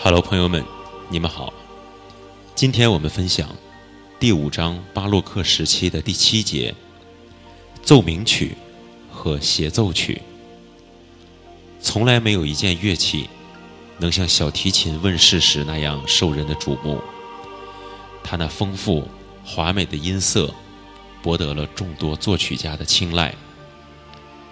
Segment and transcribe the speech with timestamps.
[0.00, 0.64] Hello，朋友们，
[1.08, 1.52] 你们好。
[2.54, 3.48] 今天我们分享
[4.20, 6.72] 第五章巴洛克时期的第七节
[7.82, 8.56] 奏鸣曲
[9.10, 10.22] 和协奏曲。
[11.80, 13.28] 从来没有一件乐器
[13.98, 17.02] 能像小提琴问世时那样受人的瞩目。
[18.22, 19.06] 它那丰富
[19.44, 20.54] 华美的音色
[21.22, 23.34] 博得了众多作曲家的青睐，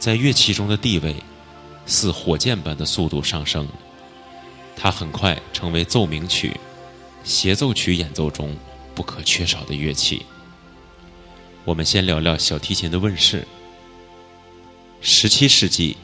[0.00, 1.14] 在乐器中的地位
[1.86, 3.66] 似火箭般的速度上升。
[4.76, 6.52] 它很快成为奏鸣曲、
[7.24, 8.54] 协奏曲演奏中
[8.94, 10.24] 不可缺少的乐器。
[11.64, 13.44] 我们先聊聊小提琴的问世。
[15.00, 15.96] 十七世纪，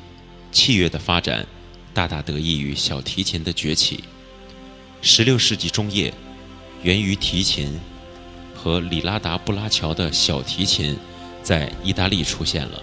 [0.50, 1.46] 器乐的发展
[1.94, 4.02] 大大得益于小提琴的崛起。
[5.02, 6.12] 十六世纪中叶，
[6.82, 7.78] 源于提琴
[8.54, 10.96] 和里拉达布拉乔的小提琴
[11.42, 12.82] 在意大利出现了。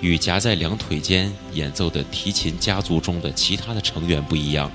[0.00, 4.70] 与夹在两腿间演奏的提琴家族中的其他的成员不一样，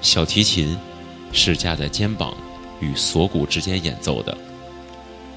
[0.00, 0.76] 小提琴
[1.30, 2.34] 是架在肩膀
[2.80, 4.36] 与锁骨之间演奏的，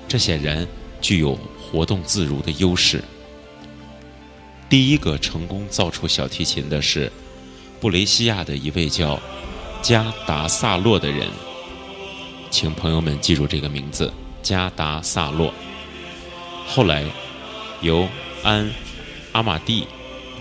[0.07, 0.65] 这显然
[1.01, 3.03] 具有活动自如的优势。
[4.69, 7.11] 第一个成功造出小提琴的是
[7.81, 9.19] 布雷西亚的一位叫
[9.81, 11.27] 加达萨洛的人，
[12.49, 15.53] 请朋友们记住这个名字加达萨洛。
[16.65, 17.03] 后来
[17.81, 18.07] 由
[18.43, 18.71] 安。
[19.33, 19.85] 阿玛蒂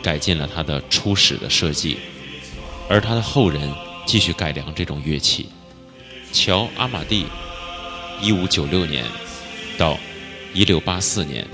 [0.02, 1.98] 改进了他的初始的设计，
[2.88, 3.72] 而他的后人
[4.06, 5.48] 继续改良这种乐器。
[6.32, 7.26] 乔·阿玛蒂，
[8.20, 9.04] 一五九六年
[9.76, 9.98] 到
[10.54, 11.46] 一六八四年，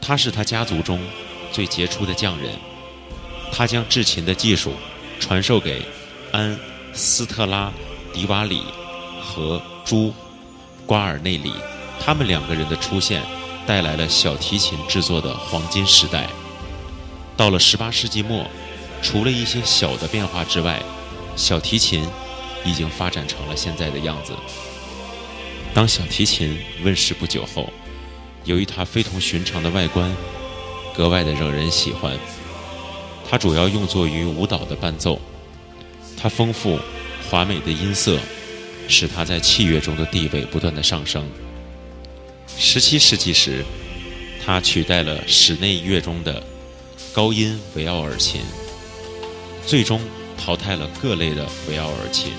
[0.00, 1.00] 他是他家族中
[1.52, 2.50] 最杰出的匠人。
[3.52, 4.72] 他将制琴的技术
[5.18, 5.82] 传授给
[6.32, 6.54] 安·
[6.92, 7.72] 斯特拉
[8.12, 8.62] 迪瓦里
[9.20, 10.08] 和朱·
[10.86, 11.52] 瓜尔内里，
[11.98, 13.22] 他们两个人的出现。
[13.66, 16.28] 带来了小提琴制作的黄金时代。
[17.36, 18.46] 到了十八世纪末，
[19.02, 20.82] 除了一些小的变化之外，
[21.36, 22.06] 小提琴
[22.64, 24.32] 已经发展成了现在的样子。
[25.72, 27.72] 当小提琴问世不久后，
[28.44, 30.14] 由于它非同寻常的外观，
[30.94, 32.16] 格外的惹人喜欢。
[33.30, 35.20] 它主要用作于舞蹈的伴奏。
[36.16, 36.78] 它丰富
[37.30, 38.18] 华美的音色，
[38.88, 41.26] 使它在器乐中的地位不断的上升。
[42.58, 43.64] 十七世纪时，
[44.44, 46.42] 它取代了室内乐中的
[47.12, 48.42] 高音维奥尔琴，
[49.66, 50.00] 最终
[50.38, 52.32] 淘汰了各类的维奥尔琴。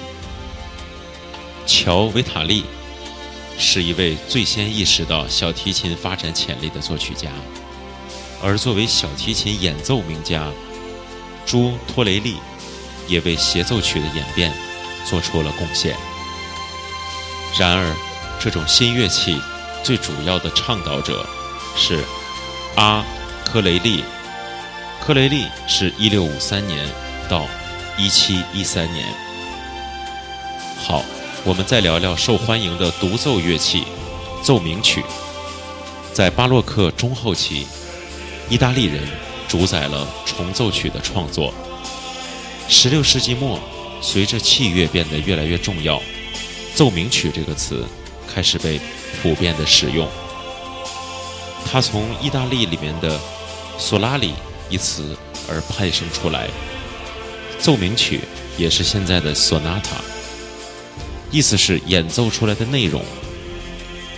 [1.66, 2.64] 乔·维塔利
[3.58, 7.30] 是一位最先意识到小提琴发展潜力的作曲家，
[8.42, 10.52] 而作为小提琴演奏名家，
[11.46, 12.38] 朱·托雷利
[13.08, 14.54] 也为协奏曲的演变
[15.06, 15.96] 做出了贡献。
[17.58, 17.96] 然而，
[18.40, 19.36] 这种新乐器。
[19.84, 21.25] 最主要的倡导者
[21.75, 22.03] 是
[22.75, 23.03] 阿
[23.46, 24.03] 科雷利。
[25.00, 26.88] 科雷利是一六五三年
[27.28, 27.47] 到
[27.97, 29.08] 一七一三年。
[30.84, 31.03] 好，
[31.44, 33.84] 我们再聊聊受欢迎的独奏乐器——
[34.44, 35.03] 奏鸣曲。
[36.14, 37.66] 在巴洛克中后期，
[38.50, 39.02] 意大利人
[39.47, 41.52] 主宰了重奏曲的创作。
[42.68, 43.59] 十六世纪末，
[44.02, 46.00] 随着器乐变得越来越重要，
[46.75, 47.88] 奏鸣曲这个词
[48.31, 48.80] 开始被。
[49.22, 50.08] 普遍的使用，
[51.66, 53.20] 它从意大利里面的
[53.78, 54.34] “索拉里”
[54.70, 55.16] 一词
[55.50, 56.50] 而派生出来。
[57.60, 58.22] 奏鸣曲
[58.58, 60.02] 也是现在的 “sonata”，
[61.30, 63.04] 意思是演奏出来的内容。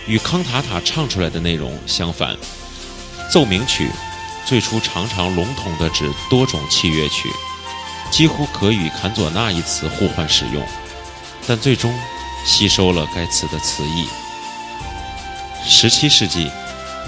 [0.06, 2.36] 与康塔塔唱出来的内容相反，
[3.32, 3.90] 奏鸣曲
[4.46, 7.30] 最初常常笼统地指多种器乐曲，
[8.10, 10.62] 几乎可与坎佐纳一词互换使用，
[11.46, 11.94] 但最终
[12.44, 14.06] 吸收了该词的词义。
[15.66, 16.50] 十七世纪，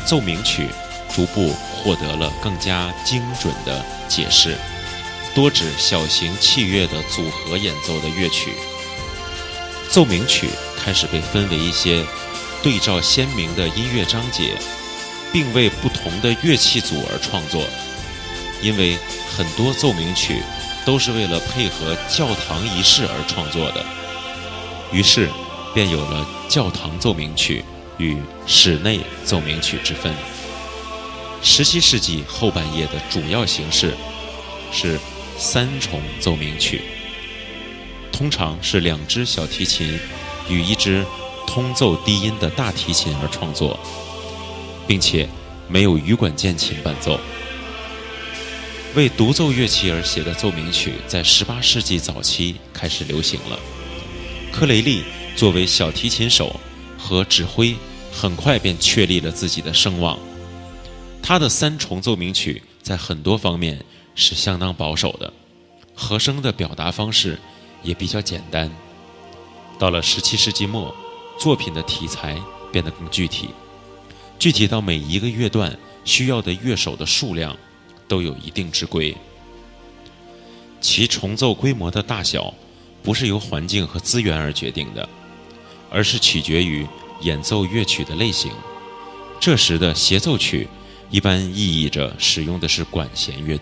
[0.06, 0.66] 奏鸣曲
[1.14, 4.56] 逐步获得了更加精准的解释，
[5.34, 8.52] 多指小型器乐的组合演奏的乐曲。
[9.90, 10.48] 奏鸣曲
[10.82, 12.04] 开始被分为一些
[12.62, 14.56] 对照鲜明的音乐章节，
[15.32, 17.62] 并为不同的乐器组而创作。
[18.62, 18.96] 因为
[19.36, 20.42] 很多奏鸣曲
[20.86, 23.84] 都是为了配合教堂仪式而创作的，
[24.90, 25.30] 于是
[25.74, 27.62] 便有了教堂奏鸣曲。
[27.98, 28.16] 与
[28.46, 30.12] 室内奏鸣曲之分。
[31.42, 33.94] 十七世纪后半叶的主要形式
[34.72, 34.98] 是
[35.38, 36.82] 三重奏鸣曲，
[38.10, 39.98] 通常是两只小提琴
[40.48, 41.04] 与一支
[41.46, 43.78] 通奏低音的大提琴而创作，
[44.88, 45.28] 并且
[45.68, 47.20] 没有羽管键琴伴奏。
[48.94, 53.58] 为独奏乐器而写的奏鸣曲在十八世纪早期开始流行了。
[54.50, 55.04] 科雷利
[55.36, 56.58] 作为小提琴手。
[56.98, 57.76] 和指挥
[58.12, 60.18] 很快便确立了自己的声望。
[61.22, 63.84] 他的三重奏鸣曲在很多方面
[64.14, 65.32] 是相当保守的，
[65.94, 67.38] 和声的表达方式
[67.82, 68.70] 也比较简单。
[69.78, 70.94] 到了十七世纪末，
[71.38, 72.40] 作品的题材
[72.72, 73.48] 变得更具体，
[74.38, 77.56] 具体到每一个乐段需要的乐手的数量
[78.06, 79.14] 都有一定之规。
[80.80, 82.54] 其重奏规模的大小，
[83.02, 85.08] 不是由环境和资源而决定的，
[85.90, 86.86] 而是取决于
[87.20, 88.50] 演奏乐曲的类型。
[89.38, 90.66] 这时的协奏曲，
[91.10, 93.54] 一般意义着使用的是管弦乐。